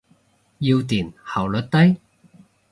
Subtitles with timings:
[0.57, 1.95] 要電，效率低。